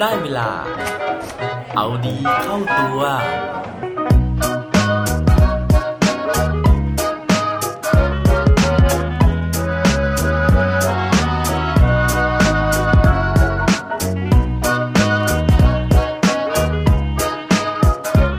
[0.00, 0.50] ได้เวลา
[1.74, 3.00] เอาดีเข้าตัว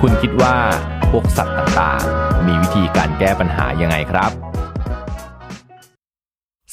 [0.01, 0.55] คุณคิดว่า
[1.11, 4.48] พวกสัตว์ต่างๆ มีวิธีการแก้ปัญหายังไงครับ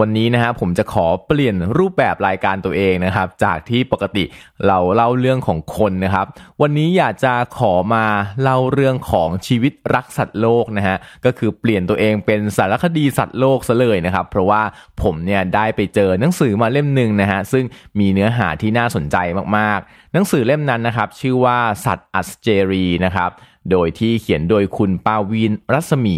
[0.00, 4.24] วันนี้นะฮะผมจะขอเปลี่ยนรูปแบบรายการตัวเองนะครับ จากที่ปกติ
[4.66, 6.26] เราเล่าเรื่องของคนนะครับ
[6.62, 8.04] วันนี้อยากจะขอมา
[8.42, 14.62] เล่าเรื่องของชีวิตรักสัตว์โลกนะฮะก็คือเปลี่ยนตัวเองเป็นสารคดีสัตว์โลกซะเลยนะครับ เพราะว่า
[15.02, 17.64] ผมเนี่ยได้ไปเจอหนังสือมาเล่มหนึ่งนะฮะซึ่ง
[17.98, 19.16] มีเนื้อหาที่น่าสนใจ
[19.56, 23.30] มากๆ หนังสือเล่มนั้นนะครับ ชื่อว่าสัตว์อัสเจรีนะครับ
[23.70, 26.16] โดยที่เขียนโดยคุณปาวินรัศมี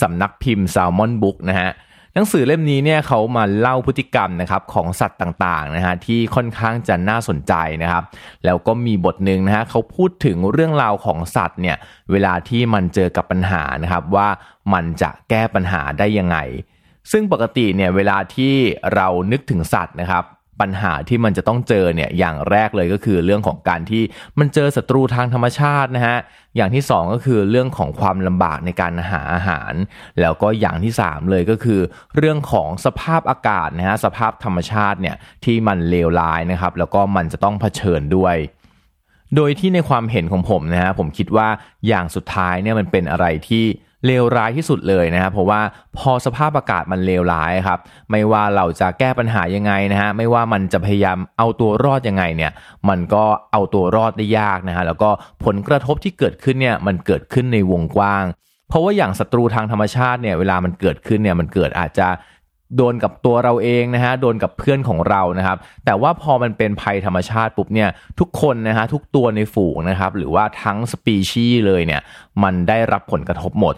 [0.00, 1.70] สำนักพิมพ์ Salmon Book นะฮะ
[2.14, 8.04] หนังสือเล่มนี้เนี่ยเขามาเล่าพฤติกรรมนะครับของสัตว์ต่างๆนะฮะที่ค่อนข้างจะน่าสนใจนะครับ
[8.44, 11.76] แล้วก็มีบทหนึ่งนะฮะเขาพูดถึงเรื่องราวของสัตว์เนี่ย
[12.10, 14.28] เวลาที่มันเจอกับปัญหานะครับว่า
[14.72, 16.36] มันจะแก้ปัญหาได้ยังไง
[17.12, 18.54] ซึ่งปกติเนี่ยเวลาที่
[18.94, 20.24] เรานึกถึงสัตว์นะครับ
[20.60, 24.02] ปัญหาที่มันจะต้องเจอเนี่ยอย่างแรกเลยก็คือเรื่องของการที่
[24.38, 26.18] มันเจอศัตรูทางธรรมชาตินะฮะ
[26.56, 29.72] อย่างที่สองก็คือเรื่องของความลำบากในการหาอาหาร
[30.20, 31.80] แล้วก็อย่างที่สามเลยก็คือ
[32.16, 38.36] เรื่องของสภาพอากาศนะฮะสภาพธรรมชาติเนี่ยที่มันเลวร้ายนะครับ แล้วก็มันจะต้องเผชิญด้วย
[39.36, 41.48] โดยที่ในความเห็นของผมนะฮะผมคิดว่า
[41.88, 43.64] อย่างสุดท้ายเนี่ยมันเป็นอะไรที่
[44.06, 45.60] เลวร้ายที่สุดเลยนะครับเพราะว่า
[45.98, 47.78] พอสภาพอากาศมันเลวร้ายครับ
[48.10, 52.52] ไม่ว่าเราจะแก้ปัญหายังไงนะฮะไม่ว่ามันจะพยายามเอาตัวรอดยังไงเนี่ย
[52.88, 55.10] มันก็เอาตัวรอดได้ยากนะฮะแล้วก็
[55.44, 58.24] ผลกระทบที่เกิดขึ้นเนี่ยมันเกิดขึ้นในวงกว้าง
[58.68, 62.08] เพราะว่าอย่างศัตรูทางธรรมชาติเนี่ยเวลามันเกิดขึ้นเนี่ยมันเกิดอาจจะ
[62.76, 67.88] โดนกับตัวเราเองนะฮะโดนกับเพื่อนของเรานะครับ แต่ว่าพอมันเป็นภัยธรรมชาติปุ๊บเนี่ย
[68.20, 72.00] ทุกคนนะฮะทุกตัวในฝูงนะครับ หรือว่าทั้งสปีชีส์เลยเนี่ย
[72.42, 73.74] มันได้รับผลกระทบหมด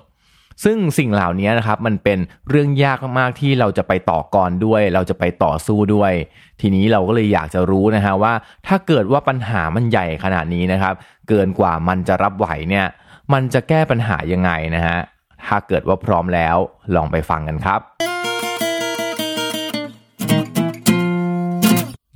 [0.65, 2.19] ซึ่งสิ่งเหล่านี้นะครับมันเป็น
[2.49, 6.13] เรื่องยากมากๆที่เราจะไปต่อกรด้วย เราจะไปต่อสู้ด้วย
[6.61, 8.33] ทีนี้เราก็เลยอยากจะรู้นะฮะว่า
[8.67, 10.95] ถ้าเกิดว่าปัญหามันใหญ่ขนาดนี้นะครับ
[11.29, 12.87] เกินกว่ามันจะรับไหวเนี่ย
[13.33, 14.99] มันจะแก้ปัญหายังไงนะฮะ
[15.47, 16.57] ถ้าเกิดว่าพร้อมแล้ว
[16.95, 18.32] ลองไปฟังกันครับ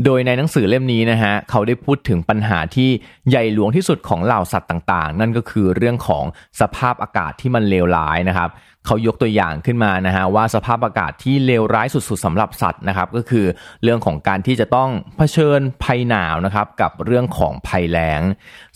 [0.06, 2.90] โดยในหนังสือเล่มนี้นะฮะเขาได้พูดถึงปัญหาที่
[3.28, 6.24] ใหญ่หลวงที่สุดของเหล่าสัตว์ต่างๆ นั่นก็คือเรื่องของ
[6.60, 8.50] สภาพอากาศที่มันเลวร้ายนะครับ
[8.86, 13.46] เขายกตัวอย่างขึ้นมานะฮะว่าสภาพอากาศที่เลวร้ายสุดๆสำหรับสัตว์นะครับก็คือ
[13.82, 18.22] เรื่องของการที่จะต้องเผชิญภัยหนาวนะครับกับเรื่องของภัยแล้ง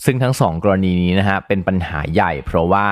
[0.05, 2.85] ซึ่งทั้งสองกรณีนี้นะฮะเป็นปัญหาใหญ่ เพราะว่า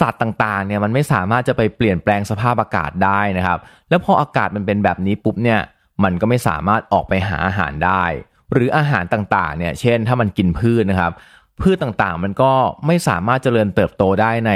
[0.00, 5.60] สัตว์ต่างๆเนี่ยมันไม่สามารถจะไปเปลี่ยนแปลงสภาพอากาศได้นะครับ แล้วพออากาศมันเป็นแบบนี้ปุ๊บเนี่ย
[6.04, 8.04] มันก็ไม่สามารถออกไปหาอาหารได้
[8.52, 11.12] หรืออาหารต่างๆเนี่ยเช่น ถ้ามันกินพืชนะครับ
[11.60, 12.52] พืชต่างๆมันก็
[12.86, 14.52] ไม่สามารถเจริญเติบโตได้ใน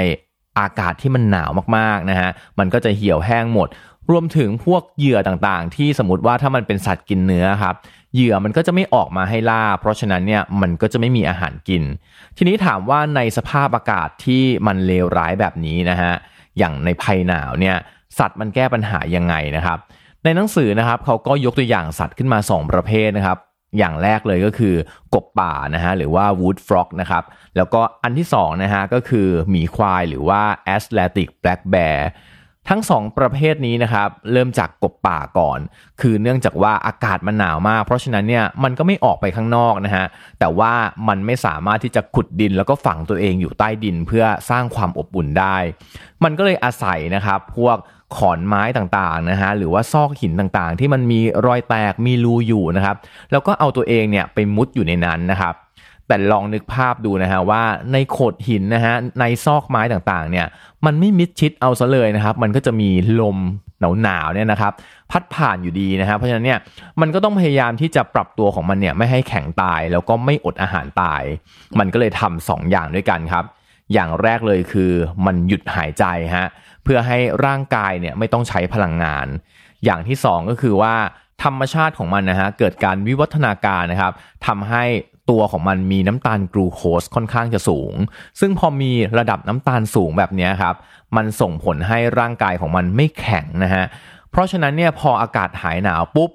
[0.59, 2.29] อากาศที่มันหนาวมากๆนะฮะ
[2.59, 3.67] มันก็จะเหี่ยวแห้งหมด
[4.11, 7.75] รวมถึงพวกเหยื่อต่างๆ ที่สมมติว่าถ้ามันเป็นสัตว์กินเนื้อครับ
[8.13, 11.83] เหยื่อมันก็จะไม่ออกมาให้ล่า เพราะฉะนั้นเนี่ยมันก็จะไม่มีอาหารกิน
[12.37, 16.13] ทีนี้ถามว่าในสภาพอากาศที่มันเลวร้ายแบบนี้นะฮะ
[16.57, 17.75] อย่างในภัยหนาวเนี่ย
[18.19, 19.79] สัตว์มันแก้ปัญหายังไงนะครับ
[20.23, 23.37] ในหนังสือนะครับเขาก็ยกตัวอย่างสัตว์ขึ้นมา 2 ประเภทนะครับ
[23.77, 24.75] อย่างแรกเลยก็คือ
[25.13, 27.23] กบป่านะฮะหรือว่า wood frog นะครับ
[27.55, 30.41] แล้วก็อันที่2นะฮะก็คือหมีควายหรือว่า
[30.75, 31.99] Atlantic black bear
[32.69, 35.59] ทั้งสองประเภทนี้นะครับเริ่มจากกบป่าก่อน
[36.01, 40.05] คือเนื่องจากว่าอากาศมันหนาวมาก เพราะฉะนั้นเนี่ยมันก็ไม่ออกไปข้างนอกนะฮะ
[40.39, 40.73] แต่ว่า
[41.07, 45.57] มันไม่สามารถที่จะขุดดินแล้วก็ฝังตัวเองอยู่ใต้ดินเพื่อสร้างความอบอุ่นได้
[46.23, 47.77] มันก็เลยอาศัยนะครับพวก
[48.17, 52.95] ขอนไม้ต่างๆนะฮะหรือว่าซอกหินต่างๆ ที่มันมีรอยแตกมีรูอยู่นะครับ
[53.31, 55.55] แล้วก็เอาตัวเองเนี่ยไปมุดอยู่ในนั้นนะครับ
[56.07, 57.63] แต่ลองนึกภาพดูนะฮะว่า
[57.93, 60.45] ในโขดหินนะฮะในซอกไม้ต่างๆ เนี่ย
[60.85, 62.89] มันไม่มิดชิดเอาซะเลยนะครับ มันก็จะมี
[63.21, 63.37] ลม
[64.03, 64.73] หนาวๆเนี่ยนะครับ
[65.11, 66.59] พัดผ่านอยู่ดีนะครับเพราะฉะนั้นเนี่ย
[67.01, 71.23] มันก็ต้องพยายามที่จะปรับตัวของมันเนี่ยไม่ให้แข็งตายแล้วก็ไม่อดอาหารตาย
[71.79, 73.45] มันก็เลยทำสองอย่างด้วยกันครับ
[73.93, 74.91] อย่างแรกเลยคือ
[75.25, 76.05] มันหยุดหายใจ
[76.35, 76.47] ฮะ
[76.83, 79.27] เพื่อให้ร่างกายเนี่ยไม่ต้องใช้พลังงาน
[79.85, 80.95] อย่างที่สองก็คือว่า
[81.43, 84.13] ธรรมชาติของมันนะฮะเกิดการวิวัฒนาการนะครับ
[84.47, 84.83] ทำให้
[85.29, 87.93] ตัวของมันมีน้ำตาลกลูโคสค่อนข้างจะสูง
[88.39, 90.75] ซึ่งพอมีระดับน้ำตาลสูงแบบนี้ครับ
[91.15, 93.85] มันส่งผลให้ร่างกายของมันไม่แข็งนะฮะ
[94.31, 96.29] เพราะฉะนั้นเนี่ยพออากาศหายหนาวปุ๊บ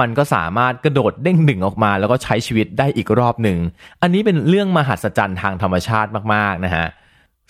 [0.00, 3.58] มันก็สามารถกระโดดเด้งดึงออกมา แล้วก็ใช้ชีวิตได้อีกรอบหนึ่ง
[4.02, 6.86] อันนี้เป็นเรื่องมหัศจรรย์ทางธรรมชาติมากๆนะฮะ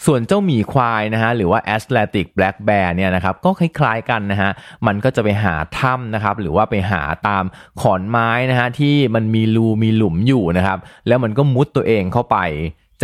[0.06, 4.50] ส่วนเจ้าหมีควายนะฮะหรือว่า Atlantic Black Bear เนี่ยนะครับก็คล้ายๆกันนะฮะ
[4.87, 7.44] มันก็จะไปหาถ้ำนะครับหรือว่าไปหาตาม
[7.81, 12.38] ขอนไม้นะฮะที่มันมีรูมีหลุมอยู่นะครับแล้วมันก็มุดตัวเองเข้าไป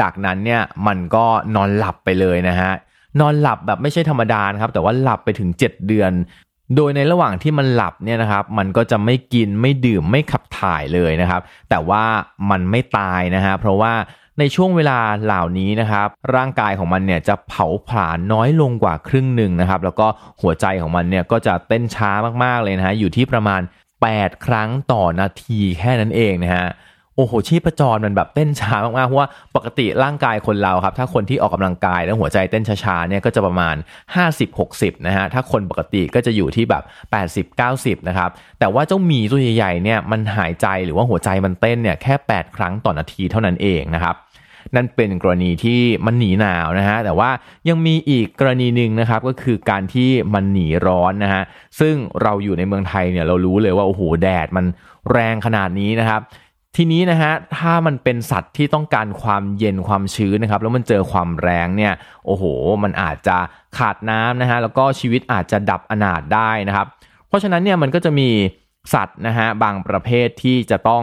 [0.01, 2.73] จากนั้นเนี่ยมันก็นอนหลับไปเลยนะฮะ
[3.21, 6.13] นอนหลับแบบไม่ใช่ธรรมดาครับแต่ว่าหลับไปถึง 7 เดือน
[6.77, 11.41] โดยในระหว่างที่มันหลับเนี่ยนะครับมันก็จะไม่กินไม่ดื่มไม่ขับถ่ายเลยนะครับ
[11.71, 12.05] แต่ว่า
[12.51, 13.93] มันไม่ตายนะฮะเพราะว่า
[14.41, 20.07] ในช่วงเวลาเหล่านี้นะครับ ร่างกายของมันเนี่ยจะเผาผลาญน้อยลงกว่าครึ่งหนึ่งนะครับ แล้วก็
[20.43, 22.11] หัวใจของมันเนี่ยก็จะเต้นช้า
[22.45, 23.61] มากๆเลยนะฮะอยู่ที่ประมาณ
[24.03, 26.67] 8 ครั้งต่อนาทีแค่นั้นเองนะฮะ
[27.21, 33.77] โอ้โหชีพจรมันแบบเต้นช้ามากๆเพราะว่าปกติร่างกายคนเราครับ ถ้าคนที่ออกกำลังกายแล้วหัวใจเต้นช้าๆเนี่ยก็จะประมาณ
[34.41, 36.85] 50-60 นะฮะถ้าคนปกติก็จะอยู่ที่แบบ
[37.47, 44.17] 80-90 นะครับ แต่ว่าเจ้าหมีตัวใหญ่ๆเนี่ยมันหายใจหรือว่าหัวใจมันเต้นเนี่ยแค่ 8 ครั้งต่อนาทีเท่านั้นเองนะครับ
[44.75, 47.31] นั่นเป็นกรณีที่มันหนีหนาวนะฮะแต่ว่า
[47.69, 51.43] ยังมีอีกกรณีหนึ่งนะครับก็คือการที่มันหนีร้อนนะฮะ
[51.81, 54.67] ซึ่งเราอยู่ในเมืองไทยเนี่ยเรารู้เลยว่าโอ้โหแดดมัน
[55.13, 56.21] แรงขนาดนี้นะครับ
[56.77, 61.93] ทีนี้นะฮะถ้ามันเป็นสัตว์ที่ต้องการความเย็นความชื้นนะครับแล้วมันเจอความแรงเนี่ย
[62.27, 62.45] โอ้โห
[62.83, 63.37] มันอาจจะ
[63.79, 66.87] ขาดน้ำนะฮะแล้วก็ชีวิตอาจจะดับอนาถได้นะครับ
[67.29, 68.29] เพราะฉะนั้นเนี่ยมันก็จะมี
[68.95, 71.03] สัตว์นะฮะบางประเภทที่จะต้อง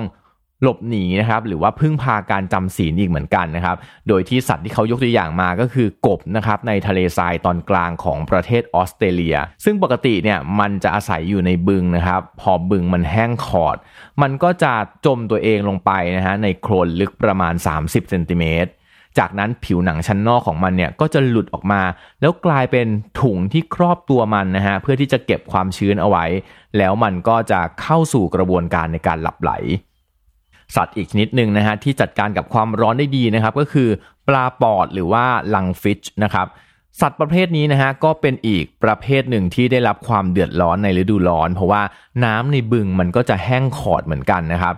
[0.64, 3.78] หลบหนีนะครับหรือว่าพึ่งพาการจำศีลอีกเหมือนกันนะครับ
[4.08, 13.78] โดยที่สัตว์ที่เขายกตัวอย่างมาก็คือกบนะครับในทะเลทรายตอนกลางของประเทศออสเตรเลีย ซึ่งปกติเนี่ยมันจะอาศัยอยู่ในบึงนะครับ พอบึงมันแห้งขอด
[14.22, 14.74] มันก็จะ
[15.06, 18.72] จมตัวเองลงไปนะฮะในโคลนลึกประมาณ 30เซนติเมตร
[19.20, 21.82] จากนั้นผิวหนังชั้นนอกของมันเนี่ยก็จะหลุดออกมา
[22.22, 22.88] แล้วกลายเป็น
[23.22, 26.26] ถุงที่ครอบตัวมันนะฮะเพื่อที่จะเก็บความชื้นเอาไว้
[26.78, 29.52] แล้วมันก็จะเข้าสู่กระบวนการในการหลับไหล
[30.76, 33.90] สัตว์อีกชนิดหนึ่งนะฮะที่จัดการกับความร้อนได้ดีนะครับ ก็คือ
[34.28, 35.26] ปลาปอดหรือว่า
[35.56, 36.48] ลังฟิชนะครับ
[37.02, 41.82] สัตว์ประเภทนี้นะฮะก็เป็นอีกประเภทหนึ่งที่ได้รับความเดือดร้อนในฤดูร้อน เพราะว่า
[42.26, 44.76] น้ำในบึงมันก็จะแห้งขอดเหมือนกันนะครับ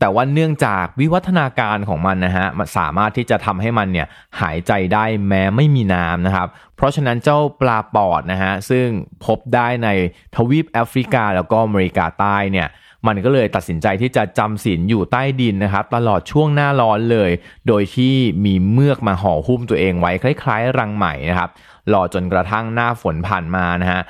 [0.00, 4.06] แต่ว่าเนื่องจากวิวัฒนาการของมันนะฮะมันสามารถที่จะทำให้มันเนี่ย
[4.40, 8.86] หายใจได้แม้ไม่มีน้ำนะครับ เพราะฉะนั้นเจ้าปลาปอดนะฮะซึ่ง
[9.24, 9.88] พบได้ใน
[10.36, 12.68] ทวีปแอฟริกาแล้วก็อเมริกาใต้เนี่ย
[13.06, 17.30] มันก็เลยตัดสินใจที่จะจำศีลอยู่ใต้ดินนะครับ ตลอดช่วงหน้าร้อนเลย
[17.68, 18.14] โดยที่
[18.44, 21.50] มีเมือกมาห่อหุ้มตัวเองไว้คล้ายๆ รังใหม่นะครับ
[21.92, 24.02] รอจนกระทั่งหน้าฝนผ่านมานะฮะ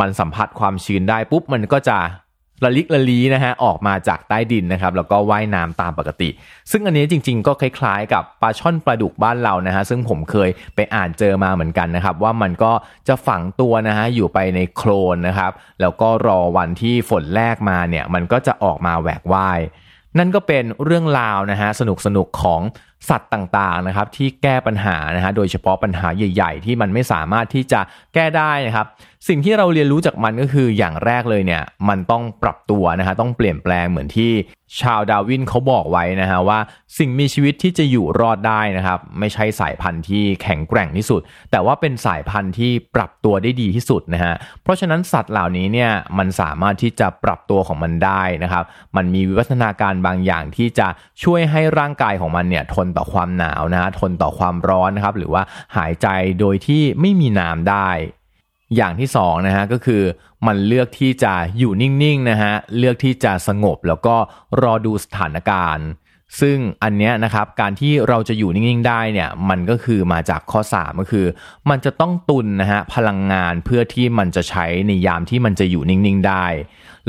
[0.00, 1.98] มันสัมผัสความชื้นได้ปุ๊บมันก็จะ
[2.64, 6.28] ระลิกระลีนะฮะออกมาจากใต้ดินนะครับแล้วก็ว่ายน้ำตามปกติ
[6.70, 12.72] ซึ่งอันนี้จริง ๆ ก็คล้ายๆ กับปลาช่อนปลาดุกบ้านเรานะฮะซึ่งผมเคยไปอ่านเจอมาเหมือนกันนะครับว่ามันก็
[13.08, 19.60] จะฝังตัวนะฮะอยู่ไปในโคลนนะครับแล้วก็รอวันที่ฝนแรกมาเนี่ยมันก็จะออกมาแหวกว่าย
[20.18, 22.60] นั่นก็เป็นเรื่องราวนะฮะสนุกสนุกๆของ
[23.08, 27.80] สัตว์ต่างๆนะครับที่แก้ปัญหานะฮะโดยเฉพาะปัญหาใหญ่ ๆ ที่มันไม่สามารถที่จะ
[28.14, 28.86] แก้ได้นะครับ
[29.28, 34.32] สิ่งที่เราเรียนรู้จากมันก็คืออย่างแรกเลยเนี่ยมันต้องปรับตัวนะฮะต้องเปลี่ยนแปลงเหมือนที่
[34.80, 36.58] ชาวดาวินเขาบอกไว้นะฮะว่า
[36.98, 48.64] สิ่งมีชีวิตที่จะอยู่รอดได้นะครับไม่ใช่สายพันธุ์ที่แข็งแกร่งที่สุด แต่ว่าเป็นสายพันธุ์ที่ปรับตัวได้ดีที่สุดนะฮะเพราะฉะนั้นสัตว์เหล่านี้เนี่ยมันสามารถที่จะปรับตัวของมันได้นะครับ
[48.96, 50.88] มันมีวิวัฒนาการบางอย่างที่จะ
[51.24, 55.42] ช่วยให้ร่างกายของมันเนี่ยทนต่อความหนาวนะฮะทนต่อความร้อนนะครับหรือว่า
[55.76, 56.08] หายใจ
[56.40, 57.88] โดยที่ไม่มีน้ำได้
[58.76, 60.02] อย่างที่สองนะฮะก็คือ
[60.46, 64.16] มันเลือกที่จะอยู่นิ่งๆนะฮะเลือกที่จะสงบแล้วก็
[64.62, 65.88] รอดูสถานการณ์
[66.40, 71.26] ซึ่งอันเนี้ยนะครับการที่เราจะอยู่นิ่งๆได้เนี่ยมันก็คือมาจากข้อ 3 ก็คือ
[71.70, 76.46] มันจะต้องตุนนะฮะพลังงานเพื่อที่มันจะใช้ในยามที่มันจะอยู่นิ่งๆได้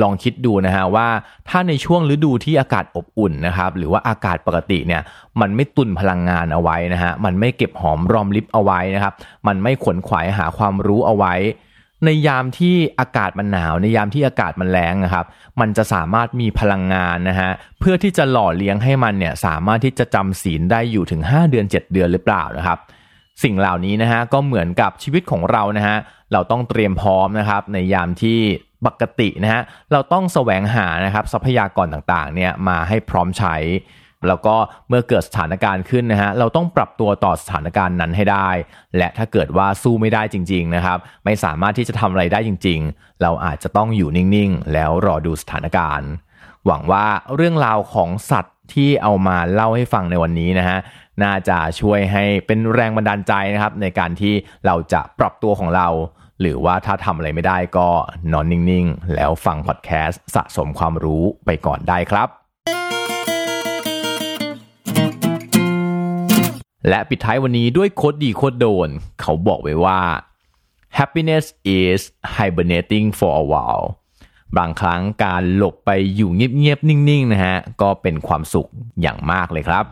[0.01, 1.07] ลองคิดดูนะฮะว่า
[1.49, 5.01] ถ้าในช่วงฤดูที่อากาศอบอุ่นนะครับหรือว่าอากาศปกติเนี่ย
[5.41, 9.13] มันไม่ตุนพลังงานเอาไว้นะฮะมันไม่เก็บหอมรอมริบเอาไว้นะครับ
[9.47, 11.35] มันไม่ขวนขวายหาความรู้เอาไว้
[12.05, 15.25] ในยามที่อากาศมันหนาว ในยามที่อากาศมันแรงนะครับ
[15.59, 22.77] มันจะสามารถมีพลังงานนะฮะเพื่อที่จะหล่อเลี้ยงให้มันเนี่ยสามารถที่จะจำศีลได้อยู่ถึง 5 เดือน 7 เดือนหรือเปล่านะครับ
[23.43, 25.97] สิ่งเหล่านี้นะฮะก็เหมือนกับชีวิตของเรานะฮะ
[26.31, 28.39] เราต้องเตรียมพร้อมนะครับในยามที่
[28.85, 29.61] ปกตินะฮะ
[29.91, 33.55] เราต้องแสวงหานะครับทรัพยากรต่างๆเนี่ยมาให้พร้อมใช้
[34.27, 34.55] แล้วก็
[34.87, 38.49] เมื่อเกิดสถานการณ์ขึ้นนะฮะเราต้องปรับตัวต่อสถานการณ์นั้นให้ได้
[38.97, 46.09] และถ้าเกิดว่าสู้ไม่ได้จริงๆนะครับไม่สามารถที่จะทำอะไรได้จริง ๆ เราอาจจะต้องอยู่นิ่งๆ แล้วรอดูสถานการณ์
[46.65, 50.77] หวังว่าเรื่องราวของสัตว์ที่เอามาเล่าให้ฟังในวันนี้นะฮะ
[51.23, 54.33] น่าจะช่วยให้เป็นแรงบันดาลใจนะครับในการที่
[54.65, 55.87] เราจะปรับตัวของเรา
[56.41, 57.89] หรือว่าถ้าทำอะไรไม่ได้ก็
[58.31, 62.27] นอนนิ่งๆ แล้วฟังพอดแคสต์สะสมความรู้ไปก่อนได้ครับ
[66.89, 68.89] และปิดท้ายวันนี้ด้วยโคดดีโคดโดน
[69.21, 69.99] เขาบอกไว้ว่า
[70.97, 71.45] happiness
[71.79, 72.01] is
[72.37, 73.85] hibernating for a while
[74.57, 78.69] บางครั้งการหลบไปอยู่เงียบๆ นิ่งๆ นะฮะ ก็เป็นความสุข
[79.01, 79.85] อย่างมากเลยครับ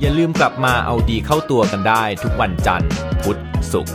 [0.00, 2.90] อย่าลืมกลับมาเอาดีเข้าตัวกันได้ทุกวันจันทร์
[3.22, 3.38] พุธ
[3.72, 3.94] ศุกร์